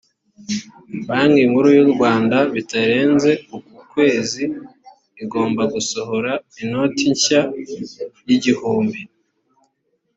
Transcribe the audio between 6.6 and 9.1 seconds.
inoti shya y’ igihumbi